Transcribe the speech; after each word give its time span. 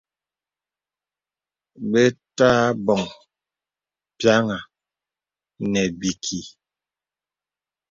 Bə̀ 1.91 2.07
tə̀ 2.37 2.49
abɔ̀ŋ 2.67 3.03
pyàŋà 4.17 4.59
nə̀ 5.71 5.87
bìkì. 5.99 6.39